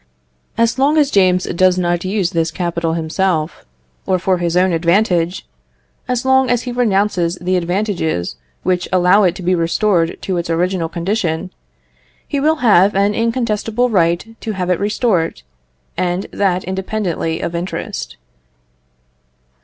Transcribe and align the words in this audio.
As 0.57 0.79
long 0.79 0.97
as 0.97 1.11
James 1.11 1.43
does 1.43 1.77
not 1.77 2.03
use 2.03 2.31
this 2.31 2.49
capital 2.49 2.93
himself, 2.93 3.63
or 4.07 4.17
for 4.17 4.39
his 4.39 4.57
own 4.57 4.73
advantage 4.73 5.47
as 6.07 6.25
long 6.25 6.49
as 6.49 6.63
he 6.63 6.71
renounces 6.71 7.35
the 7.39 7.55
advantages 7.55 8.35
which 8.63 8.89
allow 8.91 9.21
it 9.21 9.35
to 9.35 9.43
be 9.43 9.53
restored 9.53 10.19
to 10.23 10.37
its 10.37 10.49
original 10.49 10.89
condition 10.89 11.51
he 12.27 12.39
will 12.39 12.55
have 12.65 12.95
an 12.95 13.13
incontestable 13.13 13.89
right 13.91 14.35
to 14.41 14.53
have 14.53 14.71
it 14.71 14.79
restored, 14.79 15.43
and 15.95 16.25
that 16.33 16.63
independently 16.63 17.39
of 17.39 17.53
interest. 17.53 18.17